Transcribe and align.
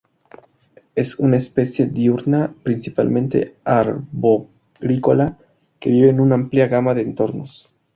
Es 0.95 1.19
una 1.19 1.37
especie 1.37 1.85
diurna, 1.85 2.55
principalmente 2.63 3.57
arborícola, 3.63 5.37
que 5.79 5.91
vive 5.91 6.09
en 6.09 6.19
una 6.19 6.33
amplia 6.33 6.65
gama 6.65 6.95
de 6.95 7.03
entornos. 7.03 7.69